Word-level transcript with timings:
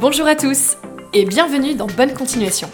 Bonjour 0.00 0.26
à 0.26 0.34
tous 0.34 0.78
et 1.12 1.26
bienvenue 1.26 1.74
dans 1.74 1.86
Bonne 1.86 2.14
Continuation. 2.14 2.70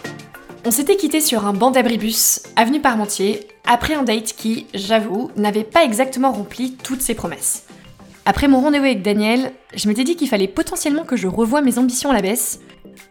On 0.64 0.70
s'était 0.70 0.94
quitté 0.94 1.20
sur 1.20 1.44
un 1.44 1.52
banc 1.52 1.72
d'abribus, 1.72 2.44
avenue 2.54 2.80
Parmentier, 2.80 3.48
après 3.64 3.94
un 3.94 4.04
date 4.04 4.34
qui, 4.36 4.68
j'avoue, 4.74 5.32
n'avait 5.34 5.64
pas 5.64 5.82
exactement 5.82 6.30
rempli 6.30 6.76
toutes 6.76 7.00
ses 7.00 7.16
promesses. 7.16 7.64
Après 8.26 8.46
mon 8.46 8.60
rendez-vous 8.60 8.84
avec 8.84 9.02
Daniel, 9.02 9.50
je 9.74 9.88
m'étais 9.88 10.04
dit 10.04 10.14
qu'il 10.14 10.28
fallait 10.28 10.46
potentiellement 10.46 11.02
que 11.02 11.16
je 11.16 11.26
revoie 11.26 11.62
mes 11.62 11.80
ambitions 11.80 12.10
à 12.10 12.14
la 12.14 12.22
baisse, 12.22 12.60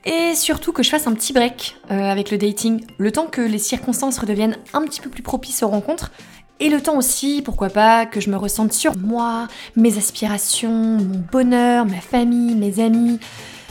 et 0.05 0.33
surtout 0.33 0.71
que 0.71 0.81
je 0.81 0.91
fasse 0.91 1.07
un 1.07 1.13
petit 1.13 1.33
break 1.33 1.75
euh, 1.91 2.09
avec 2.09 2.31
le 2.31 2.37
dating, 2.37 2.85
le 2.97 3.11
temps 3.11 3.27
que 3.27 3.41
les 3.41 3.59
circonstances 3.59 4.17
redeviennent 4.17 4.55
un 4.71 4.83
petit 4.83 5.01
peu 5.01 5.09
plus 5.09 5.23
propices 5.23 5.61
aux 5.61 5.67
rencontres, 5.67 6.13
et 6.61 6.69
le 6.69 6.79
temps 6.79 6.97
aussi, 6.97 7.41
pourquoi 7.43 7.67
pas, 7.67 8.05
que 8.05 8.21
je 8.21 8.29
me 8.29 8.37
ressente 8.37 8.71
sur 8.71 8.95
moi, 8.95 9.49
mes 9.75 9.97
aspirations, 9.97 10.71
mon 10.71 11.21
bonheur, 11.29 11.85
ma 11.85 11.99
famille, 11.99 12.55
mes 12.55 12.79
amis. 12.79 13.19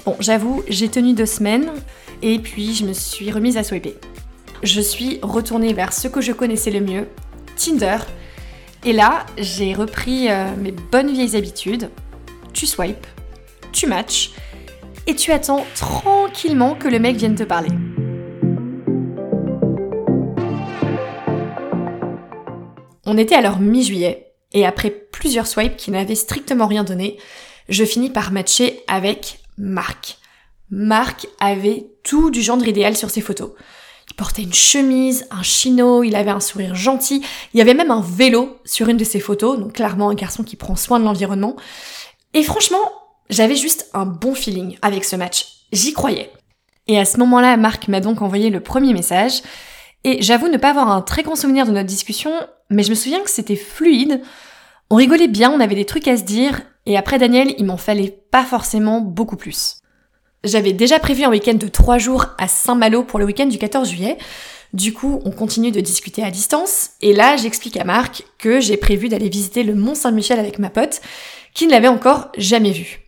Bon, 0.05 0.17
j'avoue, 0.21 0.63
j'ai 0.69 0.91
tenu 0.91 1.15
deux 1.15 1.25
semaines, 1.25 1.73
et 2.21 2.39
puis 2.39 2.75
je 2.75 2.85
me 2.85 2.93
suis 2.93 3.31
remise 3.31 3.57
à 3.57 3.65
swiper. 3.65 3.97
Je 4.63 4.83
suis 4.83 5.19
retournée 5.23 5.73
vers 5.73 5.95
ce 5.95 6.09
que 6.09 6.21
je 6.21 6.33
connaissais 6.33 6.71
le 6.71 6.81
mieux, 6.81 7.09
Tinder, 7.57 7.97
et 8.85 8.93
là, 8.93 9.25
j'ai 9.39 9.73
repris 9.73 10.29
euh, 10.29 10.55
mes 10.59 10.73
bonnes 10.73 11.11
vieilles 11.11 11.37
habitudes. 11.37 11.89
Tu 12.53 12.67
swipes, 12.67 13.07
tu 13.73 13.87
matches, 13.87 14.33
et 15.07 15.15
tu 15.15 15.33
attends 15.33 15.65
tranquillement 15.75 16.75
que 16.75 16.89
le 16.89 16.99
mec 16.99 17.17
vienne 17.17 17.35
te 17.35 17.45
parler. 17.45 17.71
On 23.07 23.17
était 23.17 23.37
alors 23.37 23.59
mi-juillet, 23.59 24.33
et 24.53 24.67
après 24.67 24.91
plusieurs 24.91 25.47
swipes 25.47 25.79
qui 25.79 25.91
n'avaient 25.91 26.15
strictement 26.15 26.67
rien 26.67 26.85
donné, 26.85 27.17
je 27.71 27.85
finis 27.85 28.11
par 28.11 28.33
matcher 28.33 28.83
avec 28.87 29.39
Marc. 29.59 30.19
Marc 30.71 31.27
avait 31.41 31.87
tout 32.03 32.31
du 32.31 32.43
genre 32.43 32.65
idéal 32.67 32.97
sur 32.97 33.11
ses 33.11 33.21
photos. 33.21 33.53
Il 34.11 34.15
portait 34.15 34.43
une 34.43 34.55
chemise, 34.55 35.27
un 35.31 35.43
chino, 35.43 36.03
il 36.03 36.15
avait 36.15 36.31
un 36.31 36.41
sourire 36.41 36.75
gentil, 36.75 37.25
il 37.53 37.59
y 37.59 37.61
avait 37.61 37.75
même 37.75 37.91
un 37.91 38.03
vélo 38.03 38.59
sur 38.65 38.89
une 38.89 38.97
de 38.97 39.05
ses 39.05 39.21
photos, 39.21 39.59
donc 39.59 39.75
clairement 39.75 40.11
un 40.11 40.15
garçon 40.15 40.45
qui 40.45 40.57
prend 40.57 40.77
soin 40.77 41.01
de 41.01 41.05
l'environnement. 41.05 41.57
Et 42.35 42.43
franchement, 42.43 42.93
j'avais 43.31 43.57
juste 43.57 43.89
un 43.95 44.07
bon 44.07 44.35
feeling 44.35 44.77
avec 44.83 45.05
ce 45.05 45.17
match. 45.17 45.47
J'y 45.73 45.93
croyais. 45.93 46.31
Et 46.87 46.99
à 46.99 47.05
ce 47.05 47.19
moment-là, 47.19 47.57
Marc 47.57 47.89
m'a 47.89 48.01
donc 48.01 48.21
envoyé 48.21 48.51
le 48.51 48.61
premier 48.61 48.93
message. 48.93 49.43
Et 50.05 50.21
j'avoue 50.21 50.49
ne 50.49 50.59
pas 50.59 50.71
avoir 50.71 50.91
un 50.91 51.01
très 51.01 51.23
grand 51.23 51.37
souvenir 51.37 51.65
de 51.65 51.73
notre 51.73 51.87
discussion, 51.87 52.31
mais 52.69 52.83
je 52.83 52.91
me 52.91 52.95
souviens 52.95 53.23
que 53.23 53.31
c'était 53.31 53.57
fluide. 53.57 54.21
On 54.95 54.99
rigolait 54.99 55.27
bien, 55.27 55.51
on 55.51 55.59
avait 55.59 55.75
des 55.75 55.87
trucs 55.87 56.07
à 56.07 56.17
se 56.17 56.23
dire, 56.23 56.63
et 56.87 56.97
après 56.97 57.19
Daniel, 57.19 57.53
il 57.59 57.65
m'en 57.65 57.77
fallait 57.77 58.17
pas 58.31 58.45
forcément 58.45 59.01
beaucoup 59.01 59.37
plus. 59.37 59.79
J'avais 60.45 60.73
déjà 60.73 61.01
prévu 61.01 61.25
un 61.25 61.31
week-end 61.31 61.55
de 61.55 61.67
3 61.67 61.99
jours 61.99 62.27
à 62.39 62.47
Saint-Malo 62.47 63.03
pour 63.03 63.19
le 63.19 63.25
week-end 63.25 63.47
du 63.47 63.59
14 63.59 63.89
juillet. 63.89 64.19
Du 64.73 64.93
coup, 64.93 65.21
on 65.25 65.33
continue 65.33 65.73
de 65.73 65.81
discuter 65.81 66.23
à 66.23 66.31
distance, 66.31 66.91
et 67.01 67.13
là, 67.13 67.37
j'explique 67.37 67.77
à 67.77 67.83
Marc 67.83 68.23
que 68.39 68.61
j'ai 68.61 68.77
prévu 68.77 69.09
d'aller 69.09 69.29
visiter 69.29 69.65
le 69.65 69.75
Mont 69.75 69.97
Saint-Michel 69.97 70.39
avec 70.39 70.61
ma 70.61 70.71
pote, 70.71 71.01
qui 71.55 71.67
ne 71.67 71.73
l'avait 71.73 71.89
encore 71.89 72.29
jamais 72.39 72.71
vu. 72.71 73.01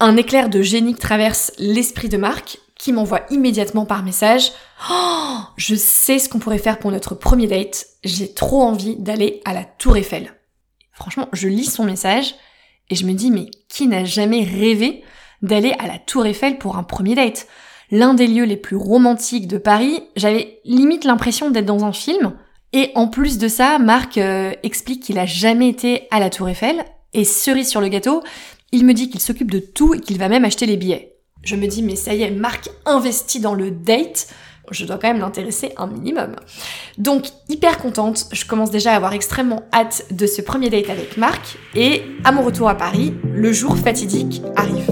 Un 0.00 0.16
éclair 0.16 0.48
de 0.48 0.62
génie 0.62 0.96
traverse 0.96 1.52
l'esprit 1.58 2.08
de 2.08 2.16
Marc, 2.16 2.58
qui 2.76 2.92
m'envoie 2.92 3.20
immédiatement 3.30 3.86
par 3.86 4.02
message 4.02 4.50
oh, 4.90 5.38
Je 5.58 5.76
sais 5.76 6.18
ce 6.18 6.28
qu'on 6.28 6.40
pourrait 6.40 6.58
faire 6.58 6.80
pour 6.80 6.90
notre 6.90 7.14
premier 7.14 7.46
date, 7.46 7.86
j'ai 8.02 8.34
trop 8.34 8.62
envie 8.62 8.96
d'aller 8.96 9.42
à 9.44 9.54
la 9.54 9.62
Tour 9.62 9.96
Eiffel. 9.96 10.32
Franchement, 10.94 11.28
je 11.32 11.48
lis 11.48 11.64
son 11.64 11.84
message 11.84 12.34
et 12.90 12.94
je 12.94 13.06
me 13.06 13.12
dis 13.12 13.30
Mais 13.30 13.50
qui 13.68 13.86
n'a 13.86 14.04
jamais 14.04 14.44
rêvé 14.44 15.02
d'aller 15.42 15.74
à 15.78 15.86
la 15.86 15.98
Tour 15.98 16.26
Eiffel 16.26 16.58
pour 16.58 16.76
un 16.76 16.82
premier 16.82 17.14
date? 17.14 17.46
L'un 17.90 18.14
des 18.14 18.26
lieux 18.26 18.44
les 18.44 18.56
plus 18.56 18.76
romantiques 18.76 19.46
de 19.46 19.58
Paris, 19.58 20.02
j'avais 20.16 20.60
limite 20.64 21.04
l'impression 21.04 21.50
d'être 21.50 21.66
dans 21.66 21.84
un 21.84 21.92
film. 21.92 22.34
Et 22.72 22.90
en 22.94 23.06
plus 23.06 23.38
de 23.38 23.46
ça, 23.46 23.78
Marc 23.78 24.18
euh, 24.18 24.52
explique 24.62 25.02
qu'il 25.02 25.18
a 25.18 25.26
jamais 25.26 25.68
été 25.68 26.08
à 26.10 26.18
la 26.18 26.30
Tour 26.30 26.48
Eiffel. 26.48 26.84
Et 27.12 27.24
cerise 27.24 27.68
sur 27.68 27.80
le 27.80 27.88
gâteau, 27.88 28.22
il 28.72 28.84
me 28.84 28.94
dit 28.94 29.10
qu'il 29.10 29.20
s'occupe 29.20 29.50
de 29.50 29.60
tout 29.60 29.94
et 29.94 30.00
qu'il 30.00 30.18
va 30.18 30.28
même 30.28 30.44
acheter 30.44 30.66
les 30.66 30.76
billets. 30.76 31.16
Je 31.42 31.56
me 31.56 31.66
dis, 31.66 31.82
mais 31.82 31.94
ça 31.94 32.14
y 32.14 32.22
est, 32.22 32.30
Marc 32.30 32.68
investit 32.86 33.38
dans 33.38 33.54
le 33.54 33.70
date. 33.70 34.28
Je 34.70 34.86
dois 34.86 34.96
quand 34.96 35.08
même 35.08 35.20
l'intéresser 35.20 35.72
un 35.76 35.86
minimum. 35.86 36.36
Donc, 36.98 37.26
hyper 37.48 37.78
contente. 37.78 38.26
Je 38.32 38.44
commence 38.46 38.70
déjà 38.70 38.92
à 38.92 38.96
avoir 38.96 39.12
extrêmement 39.12 39.62
hâte 39.72 40.06
de 40.10 40.26
ce 40.26 40.40
premier 40.42 40.70
date 40.70 40.90
avec 40.90 41.16
Marc. 41.16 41.58
Et 41.74 42.02
à 42.24 42.32
mon 42.32 42.42
retour 42.42 42.68
à 42.68 42.74
Paris, 42.74 43.14
le 43.24 43.52
jour 43.52 43.76
fatidique 43.76 44.42
arrive. 44.56 44.90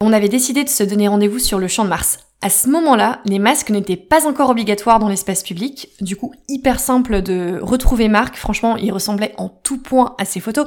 On 0.00 0.12
avait 0.12 0.28
décidé 0.28 0.64
de 0.64 0.68
se 0.68 0.84
donner 0.84 1.08
rendez-vous 1.08 1.38
sur 1.38 1.58
le 1.58 1.68
champ 1.68 1.84
de 1.84 1.90
Mars. 1.90 2.20
À 2.40 2.50
ce 2.50 2.68
moment-là, 2.68 3.20
les 3.24 3.40
masques 3.40 3.70
n'étaient 3.70 3.96
pas 3.96 4.28
encore 4.28 4.50
obligatoires 4.50 5.00
dans 5.00 5.08
l'espace 5.08 5.42
public, 5.42 5.90
du 6.00 6.14
coup 6.14 6.32
hyper 6.48 6.78
simple 6.78 7.20
de 7.20 7.58
retrouver 7.60 8.06
Marc, 8.06 8.36
franchement 8.36 8.76
il 8.76 8.92
ressemblait 8.92 9.34
en 9.38 9.48
tout 9.48 9.82
point 9.82 10.14
à 10.18 10.24
ses 10.24 10.38
photos. 10.38 10.66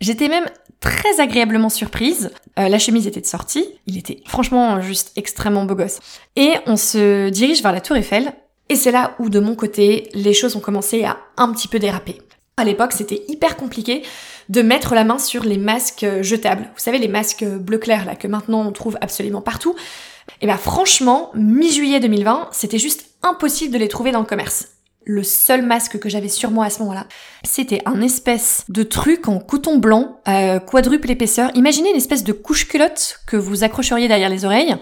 J'étais 0.00 0.28
même 0.28 0.46
très 0.80 1.20
agréablement 1.20 1.68
surprise. 1.68 2.30
Euh, 2.58 2.68
la 2.68 2.78
chemise 2.78 3.06
était 3.06 3.20
de 3.20 3.26
sortie, 3.26 3.66
il 3.86 3.98
était 3.98 4.22
franchement 4.26 4.80
juste 4.80 5.12
extrêmement 5.16 5.64
beau 5.64 5.74
gosse. 5.74 5.98
Et 6.36 6.52
on 6.66 6.76
se 6.76 7.28
dirige 7.30 7.62
vers 7.62 7.72
la 7.72 7.80
tour 7.80 7.96
Eiffel, 7.96 8.32
et 8.68 8.76
c'est 8.76 8.92
là 8.92 9.14
où 9.18 9.30
de 9.30 9.40
mon 9.40 9.54
côté, 9.54 10.08
les 10.12 10.34
choses 10.34 10.56
ont 10.56 10.60
commencé 10.60 11.04
à 11.04 11.18
un 11.36 11.52
petit 11.52 11.68
peu 11.68 11.78
déraper. 11.78 12.18
À 12.56 12.64
l'époque, 12.64 12.92
c'était 12.92 13.22
hyper 13.28 13.56
compliqué 13.56 14.02
de 14.48 14.62
mettre 14.62 14.94
la 14.94 15.04
main 15.04 15.18
sur 15.18 15.44
les 15.44 15.58
masques 15.58 16.06
jetables. 16.22 16.64
Vous 16.74 16.80
savez, 16.80 16.98
les 16.98 17.08
masques 17.08 17.44
bleu 17.44 17.78
clair, 17.78 18.04
là, 18.04 18.16
que 18.16 18.26
maintenant 18.26 18.66
on 18.66 18.72
trouve 18.72 18.98
absolument 19.00 19.40
partout. 19.40 19.76
Et 20.42 20.46
bah 20.46 20.58
franchement, 20.58 21.30
mi-juillet 21.34 22.00
2020, 22.00 22.48
c'était 22.52 22.78
juste 22.78 23.06
impossible 23.22 23.72
de 23.72 23.78
les 23.78 23.88
trouver 23.88 24.10
dans 24.10 24.20
le 24.20 24.26
commerce. 24.26 24.68
Le 25.10 25.22
seul 25.22 25.62
masque 25.62 25.98
que 25.98 26.10
j'avais 26.10 26.28
sur 26.28 26.50
moi 26.50 26.66
à 26.66 26.70
ce 26.70 26.80
moment-là, 26.80 27.06
c'était 27.42 27.80
un 27.86 28.02
espèce 28.02 28.66
de 28.68 28.82
truc 28.82 29.26
en 29.26 29.38
coton 29.38 29.78
blanc, 29.78 30.20
euh, 30.28 30.60
quadruple 30.60 31.10
épaisseur. 31.10 31.50
Imaginez 31.54 31.88
une 31.88 31.96
espèce 31.96 32.24
de 32.24 32.34
couche 32.34 32.68
culotte 32.68 33.20
que 33.26 33.38
vous 33.38 33.64
accrocheriez 33.64 34.06
derrière 34.06 34.28
les 34.28 34.44
oreilles. 34.44 34.76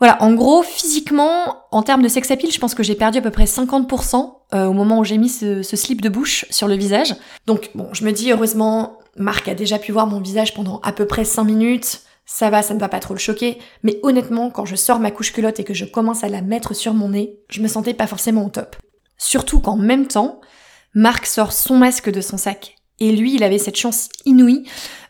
Voilà, 0.00 0.20
en 0.24 0.32
gros, 0.34 0.64
physiquement, 0.64 1.56
en 1.70 1.82
termes 1.82 2.02
de 2.02 2.08
sex 2.08 2.28
appeal, 2.32 2.50
je 2.50 2.58
pense 2.58 2.74
que 2.74 2.82
j'ai 2.82 2.96
perdu 2.96 3.18
à 3.18 3.20
peu 3.20 3.30
près 3.30 3.44
50% 3.44 4.32
euh, 4.54 4.66
au 4.66 4.72
moment 4.72 4.98
où 4.98 5.04
j'ai 5.04 5.18
mis 5.18 5.28
ce, 5.28 5.62
ce, 5.62 5.76
slip 5.76 6.00
de 6.00 6.08
bouche 6.08 6.44
sur 6.50 6.66
le 6.66 6.74
visage. 6.74 7.14
Donc 7.46 7.70
bon, 7.76 7.88
je 7.92 8.04
me 8.04 8.10
dis 8.10 8.32
heureusement, 8.32 8.98
Marc 9.16 9.46
a 9.46 9.54
déjà 9.54 9.78
pu 9.78 9.92
voir 9.92 10.08
mon 10.08 10.20
visage 10.20 10.52
pendant 10.52 10.80
à 10.82 10.90
peu 10.90 11.06
près 11.06 11.24
5 11.24 11.44
minutes. 11.44 12.00
Ça 12.26 12.50
va, 12.50 12.62
ça 12.62 12.74
ne 12.74 12.80
va 12.80 12.88
pas 12.88 12.98
trop 12.98 13.14
le 13.14 13.20
choquer. 13.20 13.58
Mais 13.84 14.00
honnêtement, 14.02 14.50
quand 14.50 14.64
je 14.64 14.74
sors 14.74 14.98
ma 14.98 15.12
couche 15.12 15.32
culotte 15.32 15.60
et 15.60 15.64
que 15.64 15.74
je 15.74 15.84
commence 15.84 16.24
à 16.24 16.28
la 16.28 16.42
mettre 16.42 16.74
sur 16.74 16.92
mon 16.92 17.10
nez, 17.10 17.38
je 17.48 17.62
me 17.62 17.68
sentais 17.68 17.94
pas 17.94 18.08
forcément 18.08 18.44
au 18.44 18.48
top. 18.48 18.74
Surtout 19.18 19.60
qu'en 19.60 19.76
même 19.76 20.06
temps, 20.06 20.40
Marc 20.94 21.26
sort 21.26 21.52
son 21.52 21.76
masque 21.76 22.10
de 22.10 22.20
son 22.20 22.38
sac. 22.38 22.76
Et 23.00 23.12
lui, 23.12 23.34
il 23.34 23.44
avait 23.44 23.58
cette 23.58 23.76
chance 23.76 24.08
inouïe 24.24 24.64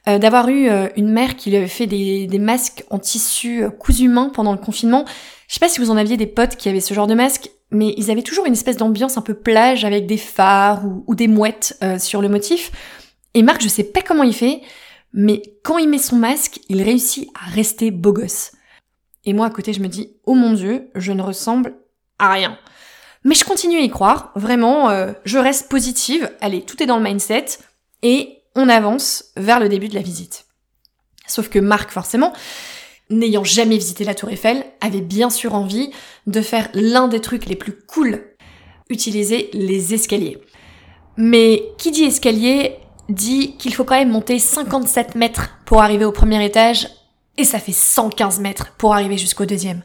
euh, 0.09 0.19
d'avoir 0.19 0.49
eu 0.49 0.69
euh, 0.69 0.89
une 0.97 1.11
mère 1.11 1.37
qui 1.37 1.51
lui 1.51 1.57
avait 1.57 1.67
fait 1.67 1.87
des, 1.87 2.29
masques 2.39 2.85
en 2.91 2.99
tissu 2.99 3.65
euh, 3.65 3.71
cousu 3.71 4.09
main 4.09 4.31
pendant 4.31 4.53
le 4.53 4.59
confinement. 4.59 5.05
Je 5.49 5.55
sais 5.55 5.61
pas 5.61 5.69
si 5.69 5.81
vous 5.81 5.91
en 5.91 5.97
aviez 5.97 6.17
des 6.17 6.27
potes 6.27 6.57
qui 6.57 6.69
avaient 6.69 6.81
ce 6.81 6.95
genre 6.95 7.07
de 7.07 7.15
masque, 7.15 7.51
mais 7.71 7.95
ils 7.97 8.11
avaient 8.11 8.23
toujours 8.23 8.47
une 8.47 8.53
espèce 8.53 8.77
d'ambiance 8.77 9.17
un 9.17 9.23
peu 9.23 9.35
plage 9.35 9.85
avec 9.85 10.07
des 10.07 10.17
phares 10.17 10.83
ou, 11.07 11.15
des 11.15 11.29
mouettes 11.29 11.79
sur 11.99 12.23
le 12.23 12.29
motif. 12.29 12.71
Et 13.35 13.43
Marc, 13.43 13.63
je 13.63 13.69
sais 13.69 13.85
pas 13.85 14.01
comment 14.01 14.23
il 14.23 14.35
fait, 14.35 14.63
mais 15.13 15.43
quand 15.63 15.79
il 15.79 15.89
met 15.89 15.99
son 15.99 16.17
masque, 16.17 16.61
il 16.69 16.83
réussit 16.83 17.29
à 17.35 17.51
rester 17.51 17.91
beau 17.91 18.13
gosse. 18.13 18.53
Et 19.25 19.35
moi 19.35 19.47
à 19.47 19.51
côté, 19.51 19.75
je 19.75 19.81
me 19.81 19.89
dis, 19.89 20.17
oh 20.25 20.35
mon 20.35 20.55
dieu, 20.55 20.91
je 20.95 21.13
ne 21.13 21.23
ressemble 21.23 21.75
à 22.19 22.33
rien. 22.33 22.59
Mais 23.29 23.35
je 23.35 23.45
continue 23.45 23.77
à 23.77 23.83
y 23.83 23.91
croire, 23.91 24.33
vraiment, 24.37 24.89
je 25.27 25.37
reste 25.37 25.69
positive, 25.69 26.31
allez, 26.41 26.63
tout 26.63 26.83
est 26.83 26.87
dans 26.87 26.97
le 26.97 27.05
mindset, 27.05 27.45
et 28.03 28.39
on 28.57 28.71
avance 28.71 29.27
vers 29.37 29.61
le 29.61 29.69
début 29.69 29.89
de 29.89 29.95
la 29.95 30.01
visite. 30.01 30.47
Sauf 31.27 31.51
que 31.51 31.59
Marc, 31.59 31.91
forcément, 31.91 32.33
n'ayant 33.11 33.45
jamais 33.45 33.77
visité 33.77 34.05
la 34.05 34.15
tour 34.15 34.31
Eiffel, 34.31 34.65
avait 34.81 35.03
bien 35.03 35.29
sûr 35.29 35.55
envie 35.55 35.91
de 36.27 36.41
faire 36.41 36.71
l'un 36.73 37.07
des 37.07 37.21
trucs 37.21 37.45
les 37.45 37.55
plus 37.55 37.79
cool, 37.87 38.35
utiliser 38.89 39.51
les 39.53 39.93
escaliers. 39.93 40.39
Mais 41.19 41.65
qui 41.77 41.91
dit 41.91 42.05
escalier 42.05 42.77
dit 43.11 43.59
qu'il 43.59 43.75
faut 43.75 43.85
quand 43.85 43.99
même 43.99 44.09
monter 44.09 44.39
57 44.39 45.17
mètres 45.17 45.51
pour 45.67 45.83
arriver 45.83 46.07
au 46.07 46.13
premier 46.13 46.43
étage, 46.43 46.89
et 47.37 47.45
ça 47.45 47.59
fait 47.59 47.73
115 47.73 48.41
mètres 48.41 48.73
pour 48.79 48.95
arriver 48.95 49.19
jusqu'au 49.19 49.45
deuxième. 49.45 49.83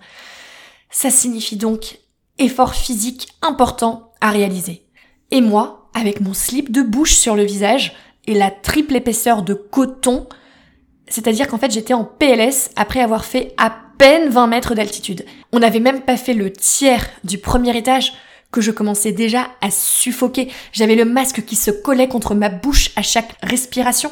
Ça 0.90 1.10
signifie 1.12 1.58
donc 1.58 1.98
effort 2.40 2.76
physique 2.76 3.30
important 3.42 4.12
à 4.22 4.32
réaliser. 4.32 4.86
Et 5.32 5.42
moi, 5.42 5.90
avec 5.94 6.22
mon 6.22 6.34
slip 6.34 6.72
de 6.72 6.82
bouche 6.82 7.14
sur 7.14 7.36
le 7.36 7.44
visage, 7.44 7.94
et 8.28 8.34
la 8.34 8.52
triple 8.52 8.96
épaisseur 8.96 9.44
de 9.44 9.54
coton. 9.54 10.28
C'est-à-dire 11.08 11.48
qu'en 11.48 11.58
fait, 11.58 11.72
j'étais 11.72 11.94
en 11.94 12.06
PLS 12.06 12.72
après 12.76 13.02
avoir 13.02 13.26
fait 13.26 13.54
à 13.58 13.76
peine 13.98 14.30
20 14.30 14.48
mètres 14.48 14.76
d'altitude. 14.76 15.26
On 15.52 15.60
n'avait 15.60 15.80
même 15.80 16.02
pas 16.02 16.18
fait 16.18 16.34
le 16.34 16.52
tiers 16.52 17.06
du 17.24 17.38
premier 17.38 17.76
étage 17.78 18.14
que 18.52 18.62
je 18.62 18.72
commençais 18.72 19.12
déjà 19.12 19.48
à 19.62 19.72
suffoquer. 19.72 20.50
J'avais 20.72 20.96
le 20.96 21.06
masque 21.06 21.44
qui 21.46 21.56
se 21.56 21.72
collait 21.72 22.08
contre 22.08 22.36
ma 22.36 22.50
bouche 22.50 22.92
à 22.96 23.02
chaque 23.02 23.36
respiration. 23.42 24.12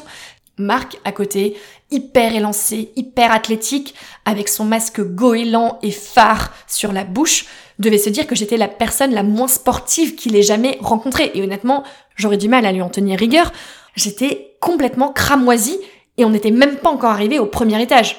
Marc 0.58 0.98
à 1.04 1.12
côté, 1.12 1.56
hyper 1.90 2.34
élancé, 2.34 2.92
hyper 2.96 3.32
athlétique, 3.32 3.94
avec 4.24 4.48
son 4.48 4.64
masque 4.64 5.00
goéland 5.00 5.78
et 5.82 5.90
phare 5.90 6.52
sur 6.66 6.92
la 6.92 7.04
bouche, 7.04 7.46
devait 7.82 7.98
se 7.98 8.08
dire 8.08 8.26
que 8.26 8.34
j'étais 8.34 8.56
la 8.56 8.68
personne 8.68 9.12
la 9.12 9.22
moins 9.22 9.48
sportive 9.48 10.14
qu'il 10.14 10.34
ait 10.36 10.42
jamais 10.42 10.78
rencontrée. 10.80 11.30
Et 11.34 11.42
honnêtement, 11.42 11.84
j'aurais 12.16 12.38
du 12.38 12.48
mal 12.48 12.64
à 12.64 12.72
lui 12.72 12.80
en 12.80 12.88
tenir 12.88 13.18
rigueur. 13.18 13.52
J'étais 13.94 14.56
complètement 14.60 15.12
cramoisie 15.12 15.78
et 16.16 16.24
on 16.24 16.30
n'était 16.30 16.50
même 16.50 16.76
pas 16.76 16.90
encore 16.90 17.10
arrivé 17.10 17.38
au 17.38 17.46
premier 17.46 17.80
étage. 17.82 18.16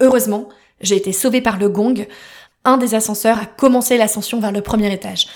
Heureusement, 0.00 0.48
j'ai 0.80 0.96
été 0.96 1.12
sauvée 1.12 1.40
par 1.40 1.58
le 1.58 1.68
gong. 1.68 2.06
Un 2.64 2.76
des 2.76 2.94
ascenseurs 2.94 3.38
a 3.38 3.46
commencé 3.46 3.96
l'ascension 3.96 4.40
vers 4.40 4.52
le 4.52 4.60
premier 4.60 4.92
étage. 4.92 5.28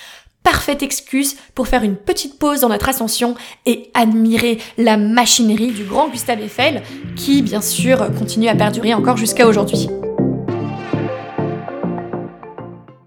Parfaite 0.43 0.83
excuse 0.83 1.37
pour 1.55 1.69
faire 1.69 1.85
une 1.85 1.97
petite 1.97 2.39
pause 2.39 2.61
dans 2.61 2.71
notre 2.71 2.89
ascension 2.89 3.35
et 3.67 3.91
admirer 3.93 4.59
la 4.79 4.97
machinerie 4.97 5.73
du 5.73 5.85
grand 5.85 6.09
Gustave 6.09 6.41
Eiffel 6.41 6.83
qui, 7.15 7.43
bien 7.43 7.61
sûr, 7.61 7.99
continue 8.19 8.49
à 8.49 8.55
perdurer 8.55 8.95
encore 8.95 9.19
jusqu'à 9.19 9.47
aujourd'hui. 9.47 9.89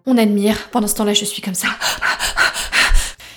On 0.05 0.17
admire, 0.17 0.69
pendant 0.71 0.87
ce 0.87 0.95
temps-là 0.95 1.13
je 1.13 1.25
suis 1.25 1.41
comme 1.41 1.53
ça. 1.53 1.67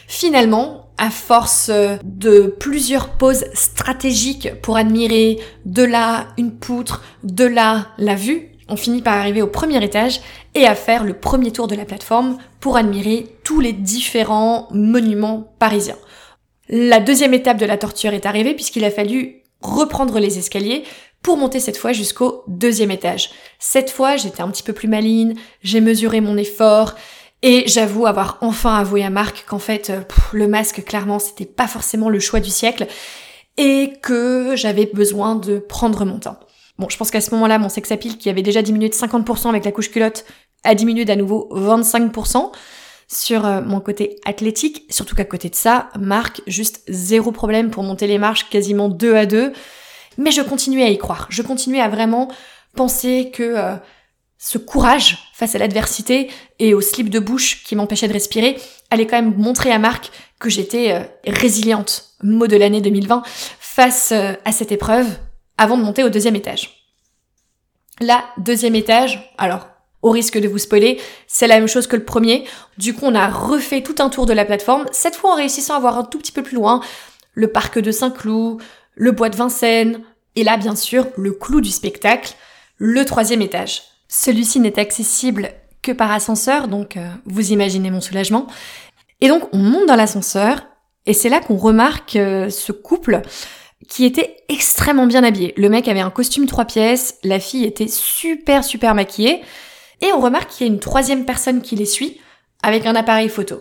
Finalement, 0.08 0.90
à 0.98 1.10
force 1.10 1.70
de 2.02 2.54
plusieurs 2.58 3.10
pauses 3.10 3.44
stratégiques 3.52 4.60
pour 4.62 4.76
admirer 4.76 5.38
de 5.64 5.82
là 5.82 6.28
une 6.38 6.52
poutre, 6.52 7.04
de 7.22 7.44
là 7.44 7.88
la 7.98 8.14
vue, 8.14 8.50
on 8.68 8.76
finit 8.76 9.02
par 9.02 9.14
arriver 9.14 9.42
au 9.42 9.46
premier 9.46 9.82
étage 9.84 10.20
et 10.54 10.66
à 10.66 10.74
faire 10.74 11.04
le 11.04 11.14
premier 11.14 11.52
tour 11.52 11.68
de 11.68 11.76
la 11.76 11.84
plateforme 11.84 12.38
pour 12.58 12.76
admirer 12.76 13.36
tous 13.44 13.60
les 13.60 13.72
différents 13.72 14.68
monuments 14.72 15.52
parisiens. 15.58 15.98
La 16.68 16.98
deuxième 16.98 17.34
étape 17.34 17.58
de 17.58 17.66
la 17.66 17.76
torture 17.76 18.12
est 18.12 18.26
arrivée 18.26 18.54
puisqu'il 18.54 18.84
a 18.84 18.90
fallu 18.90 19.42
reprendre 19.60 20.18
les 20.18 20.38
escaliers 20.38 20.84
pour 21.26 21.36
monter 21.36 21.58
cette 21.58 21.76
fois 21.76 21.92
jusqu'au 21.92 22.44
deuxième 22.46 22.92
étage. 22.92 23.30
Cette 23.58 23.90
fois, 23.90 24.16
j'étais 24.16 24.42
un 24.42 24.48
petit 24.48 24.62
peu 24.62 24.72
plus 24.72 24.86
maline, 24.86 25.34
j'ai 25.60 25.80
mesuré 25.80 26.20
mon 26.20 26.36
effort 26.36 26.94
et 27.42 27.64
j'avoue 27.66 28.06
avoir 28.06 28.38
enfin 28.42 28.76
avoué 28.76 29.02
à 29.02 29.10
Marc 29.10 29.44
qu'en 29.44 29.58
fait, 29.58 29.90
euh, 29.90 30.02
le 30.32 30.46
masque, 30.46 30.84
clairement, 30.84 31.18
c'était 31.18 31.44
pas 31.44 31.66
forcément 31.66 32.10
le 32.10 32.20
choix 32.20 32.38
du 32.38 32.50
siècle 32.50 32.86
et 33.56 33.94
que 34.04 34.54
j'avais 34.54 34.86
besoin 34.86 35.34
de 35.34 35.58
prendre 35.58 36.04
mon 36.04 36.20
temps. 36.20 36.38
Bon, 36.78 36.88
je 36.88 36.96
pense 36.96 37.10
qu'à 37.10 37.20
ce 37.20 37.32
moment-là, 37.32 37.58
mon 37.58 37.70
sex 37.70 37.90
appeal, 37.90 38.18
qui 38.18 38.30
avait 38.30 38.42
déjà 38.42 38.62
diminué 38.62 38.88
de 38.88 38.94
50% 38.94 39.48
avec 39.48 39.64
la 39.64 39.72
couche 39.72 39.90
culotte, 39.90 40.26
a 40.62 40.76
diminué 40.76 41.04
d'à 41.04 41.16
nouveau 41.16 41.48
25% 41.50 42.52
sur 43.08 43.44
euh, 43.44 43.62
mon 43.62 43.80
côté 43.80 44.20
athlétique. 44.24 44.84
Surtout 44.90 45.16
qu'à 45.16 45.24
côté 45.24 45.48
de 45.48 45.56
ça, 45.56 45.88
Marc, 45.98 46.40
juste 46.46 46.82
zéro 46.86 47.32
problème 47.32 47.72
pour 47.72 47.82
monter 47.82 48.06
les 48.06 48.18
marches 48.18 48.48
quasiment 48.48 48.88
deux 48.88 49.16
à 49.16 49.26
deux. 49.26 49.52
Mais 50.18 50.30
je 50.30 50.42
continuais 50.42 50.84
à 50.84 50.90
y 50.90 50.98
croire. 50.98 51.26
Je 51.30 51.42
continuais 51.42 51.80
à 51.80 51.88
vraiment 51.88 52.28
penser 52.74 53.30
que 53.32 53.42
euh, 53.42 53.76
ce 54.38 54.58
courage 54.58 55.30
face 55.34 55.54
à 55.54 55.58
l'adversité 55.58 56.30
et 56.58 56.74
au 56.74 56.80
slip 56.80 57.10
de 57.10 57.18
bouche 57.18 57.64
qui 57.64 57.76
m'empêchait 57.76 58.08
de 58.08 58.12
respirer 58.12 58.58
allait 58.90 59.06
quand 59.06 59.20
même 59.20 59.34
montrer 59.36 59.72
à 59.72 59.78
Marc 59.78 60.10
que 60.38 60.50
j'étais 60.50 60.92
euh, 60.92 61.00
résiliente, 61.26 62.10
mot 62.22 62.46
de 62.46 62.56
l'année 62.56 62.80
2020, 62.80 63.22
face 63.58 64.12
à 64.12 64.52
cette 64.52 64.72
épreuve 64.72 65.06
avant 65.58 65.76
de 65.76 65.82
monter 65.82 66.02
au 66.02 66.08
deuxième 66.08 66.36
étage. 66.36 66.86
Là, 68.00 68.24
deuxième 68.38 68.74
étage, 68.74 69.32
alors 69.38 69.68
au 70.02 70.10
risque 70.10 70.38
de 70.38 70.46
vous 70.46 70.58
spoiler, 70.58 71.00
c'est 71.26 71.46
la 71.46 71.58
même 71.58 71.66
chose 71.68 71.86
que 71.86 71.96
le 71.96 72.04
premier. 72.04 72.44
Du 72.78 72.94
coup, 72.94 73.06
on 73.06 73.14
a 73.14 73.28
refait 73.28 73.82
tout 73.82 73.96
un 73.98 74.08
tour 74.08 74.26
de 74.26 74.32
la 74.32 74.44
plateforme, 74.44 74.86
cette 74.92 75.16
fois 75.16 75.32
en 75.32 75.36
réussissant 75.36 75.74
à 75.74 75.80
voir 75.80 75.98
un 75.98 76.04
tout 76.04 76.18
petit 76.18 76.32
peu 76.32 76.42
plus 76.42 76.54
loin 76.54 76.80
le 77.32 77.48
parc 77.48 77.78
de 77.78 77.90
Saint-Cloud, 77.90 78.62
le 78.96 79.12
bois 79.12 79.28
de 79.28 79.36
Vincennes, 79.36 80.02
et 80.34 80.42
là, 80.42 80.56
bien 80.56 80.74
sûr, 80.74 81.06
le 81.16 81.32
clou 81.32 81.60
du 81.60 81.70
spectacle, 81.70 82.34
le 82.78 83.04
troisième 83.04 83.42
étage. 83.42 83.82
Celui-ci 84.08 84.58
n'est 84.60 84.78
accessible 84.78 85.50
que 85.82 85.92
par 85.92 86.10
ascenseur, 86.10 86.66
donc 86.68 86.96
euh, 86.96 87.08
vous 87.24 87.52
imaginez 87.52 87.90
mon 87.90 88.00
soulagement. 88.00 88.46
Et 89.20 89.28
donc, 89.28 89.48
on 89.52 89.58
monte 89.58 89.86
dans 89.86 89.96
l'ascenseur, 89.96 90.66
et 91.06 91.12
c'est 91.12 91.28
là 91.28 91.40
qu'on 91.40 91.56
remarque 91.56 92.16
euh, 92.16 92.50
ce 92.50 92.72
couple 92.72 93.22
qui 93.88 94.04
était 94.04 94.36
extrêmement 94.48 95.06
bien 95.06 95.22
habillé. 95.22 95.54
Le 95.56 95.68
mec 95.68 95.86
avait 95.88 96.00
un 96.00 96.10
costume 96.10 96.46
trois 96.46 96.64
pièces, 96.64 97.18
la 97.22 97.38
fille 97.38 97.64
était 97.64 97.88
super 97.88 98.64
super 98.64 98.94
maquillée, 98.94 99.42
et 100.00 100.12
on 100.12 100.20
remarque 100.20 100.50
qu'il 100.50 100.66
y 100.66 100.70
a 100.70 100.72
une 100.72 100.80
troisième 100.80 101.24
personne 101.24 101.62
qui 101.62 101.76
les 101.76 101.86
suit 101.86 102.20
avec 102.62 102.86
un 102.86 102.94
appareil 102.94 103.28
photo. 103.28 103.60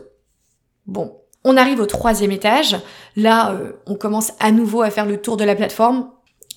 Bon, 0.87 1.21
on 1.45 1.57
arrive 1.57 1.79
au 1.79 1.85
troisième 1.85 2.31
étage, 2.31 2.75
là 3.15 3.51
euh, 3.51 3.73
on 3.85 3.95
commence 3.95 4.33
à 4.39 4.51
nouveau 4.51 4.81
à 4.81 4.89
faire 4.89 5.05
le 5.05 5.21
tour 5.21 5.37
de 5.37 5.45
la 5.45 5.55
plateforme, 5.55 6.09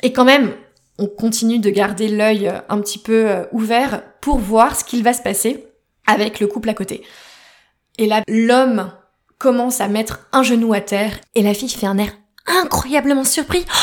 et 0.02 0.12
quand 0.12 0.24
même 0.24 0.54
on 0.98 1.06
continue 1.06 1.60
de 1.60 1.70
garder 1.70 2.08
l'œil 2.08 2.48
euh, 2.48 2.58
un 2.70 2.80
petit 2.80 2.98
peu 2.98 3.30
euh, 3.30 3.44
ouvert 3.52 4.02
pour 4.20 4.38
voir 4.38 4.74
ce 4.74 4.82
qu'il 4.82 5.04
va 5.04 5.12
se 5.12 5.22
passer 5.22 5.66
avec 6.06 6.40
le 6.40 6.46
couple 6.46 6.70
à 6.70 6.74
côté. 6.74 7.04
Et 7.98 8.06
là, 8.06 8.22
l'homme 8.26 8.90
commence 9.38 9.80
à 9.80 9.88
mettre 9.88 10.26
un 10.32 10.42
genou 10.42 10.72
à 10.72 10.80
terre 10.80 11.12
et 11.34 11.42
la 11.42 11.54
fille 11.54 11.68
fait 11.68 11.86
un 11.86 11.98
air 11.98 12.10
incroyablement 12.46 13.24
surpris. 13.24 13.64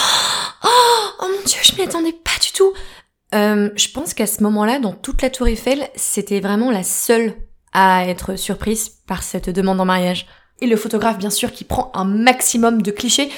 Oh, 0.68 1.08
oh 1.20 1.28
mon 1.28 1.44
dieu, 1.46 1.60
je 1.62 1.76
m'y 1.76 1.84
attendais 1.84 2.12
pas 2.12 2.40
du 2.42 2.52
tout. 2.52 2.74
Je 3.32 3.92
pense 3.92 4.16
qu'à 4.16 4.26
ce 4.26 4.42
moment-là, 4.42 4.80
dans 4.80 4.94
toute 4.94 5.22
la 5.22 5.30
tour 5.30 5.48
Eiffel, 5.48 5.88
c'était 5.96 6.40
vraiment 6.40 6.72
la 6.72 6.82
seule 6.82 7.36
à 7.72 8.08
être 8.08 8.36
surprise 8.36 8.90
par 9.06 9.22
cette 9.22 9.52
demande 9.52 9.80
en 9.80 9.86
mariage. 9.86 10.26
Et 10.62 10.68
le 10.68 10.78
photographe, 10.78 11.18
bien 11.18 11.30
sûr, 11.30 11.52
qui 11.52 11.64
prend 11.64 11.92
un 11.94 12.06
maximum 12.06 12.82
de 12.82 12.92
clichés 12.92 13.30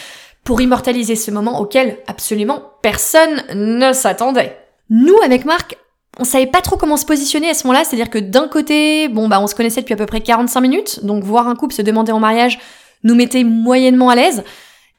pour 0.43 0.61
immortaliser 0.61 1.15
ce 1.15 1.31
moment 1.31 1.59
auquel 1.59 1.97
absolument 2.07 2.61
personne 2.81 3.43
ne 3.53 3.91
s'attendait. 3.91 4.57
Nous, 4.89 5.17
avec 5.23 5.43
Marc, 5.43 5.77
on 6.19 6.23
savait 6.23 6.47
pas 6.47 6.61
trop 6.61 6.77
comment 6.77 6.97
se 6.97 7.05
positionner 7.05 7.49
à 7.49 7.53
ce 7.53 7.67
moment-là, 7.67 7.83
c'est-à-dire 7.83 8.09
que 8.09 8.17
d'un 8.17 8.47
côté, 8.47 9.07
bon 9.07 9.27
bah 9.27 9.39
on 9.41 9.47
se 9.47 9.55
connaissait 9.55 9.81
depuis 9.81 9.93
à 9.93 9.97
peu 9.97 10.05
près 10.05 10.21
45 10.21 10.61
minutes, 10.61 11.05
donc 11.05 11.23
voir 11.23 11.47
un 11.47 11.55
couple 11.55 11.75
se 11.75 11.81
demander 11.81 12.11
en 12.11 12.19
mariage 12.19 12.59
nous 13.03 13.13
mettait 13.13 13.43
moyennement 13.43 14.09
à 14.09 14.15
l'aise 14.15 14.43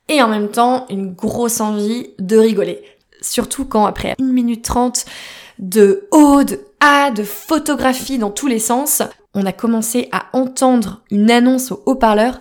et 0.09 0.23
en 0.23 0.29
même 0.29 0.49
temps 0.49 0.87
une 0.91 1.13
grosse 1.13 1.61
envie 1.61 2.11
de 2.19 2.37
rigoler. 2.37 2.83
Surtout 3.21 3.65
quand 3.65 3.87
après 3.87 4.15
1 4.21 4.25
minute 4.25 4.65
30 4.65 5.05
de 5.59 6.07
haut, 6.13 6.45
de 6.45 6.61
A, 6.81 7.11
de 7.11 7.25
photographie 7.25 8.19
dans 8.19 8.31
tous 8.31 8.47
les 8.47 8.61
sens, 8.61 9.03
on 9.35 9.47
a 9.47 9.53
commencé 9.53 10.09
à 10.13 10.27
entendre 10.33 11.03
une 11.11 11.31
annonce 11.31 11.73
au 11.73 11.83
haut-parleur. 11.87 12.41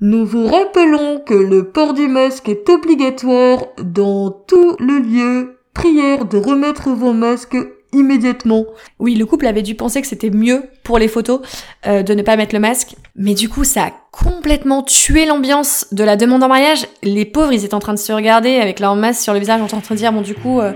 Nous 0.00 0.26
vous 0.26 0.46
rappelons 0.46 1.20
que 1.20 1.34
le 1.34 1.70
port 1.70 1.94
du 1.94 2.06
masque 2.06 2.48
est 2.48 2.68
obligatoire 2.68 3.64
dans 3.82 4.30
tout 4.30 4.76
le 4.78 4.98
lieu. 4.98 5.58
Prière 5.72 6.24
de 6.24 6.38
remettre 6.38 6.90
vos 6.90 7.12
masques 7.12 7.56
immédiatement. 7.92 8.64
Oui, 8.98 9.14
le 9.14 9.26
couple 9.26 9.46
avait 9.46 9.62
dû 9.62 9.74
penser 9.74 10.00
que 10.00 10.06
c'était 10.06 10.30
mieux 10.30 10.64
pour 10.84 10.98
les 10.98 11.08
photos 11.08 11.40
euh, 11.86 12.02
de 12.02 12.14
ne 12.14 12.22
pas 12.22 12.36
mettre 12.36 12.54
le 12.54 12.60
masque. 12.60 12.94
Mais 13.14 13.34
du 13.34 13.48
coup, 13.48 13.64
ça 13.64 13.84
a 13.84 13.92
complètement 14.10 14.82
tué 14.82 15.26
l'ambiance 15.26 15.86
de 15.92 16.04
la 16.04 16.16
demande 16.16 16.42
en 16.42 16.48
mariage. 16.48 16.86
Les 17.02 17.24
pauvres, 17.24 17.52
ils 17.52 17.64
étaient 17.64 17.74
en 17.74 17.80
train 17.80 17.94
de 17.94 17.98
se 17.98 18.12
regarder 18.12 18.56
avec 18.56 18.80
leur 18.80 18.96
masque 18.96 19.22
sur 19.22 19.32
le 19.32 19.38
visage, 19.38 19.60
en 19.60 19.66
train 19.66 19.80
de 19.90 19.94
dire, 19.94 20.12
bon, 20.12 20.22
du 20.22 20.34
coup, 20.34 20.60
euh, 20.60 20.72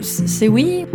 c'est 0.00 0.48
oui. 0.48 0.86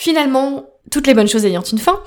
Finalement, 0.00 0.66
toutes 0.92 1.08
les 1.08 1.14
bonnes 1.14 1.26
choses 1.26 1.44
ayant 1.44 1.64
une 1.64 1.80
fin, 1.80 2.00